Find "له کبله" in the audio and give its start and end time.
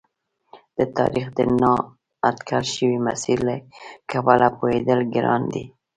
3.47-4.47